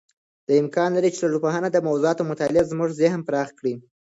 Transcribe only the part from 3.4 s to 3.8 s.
کړي.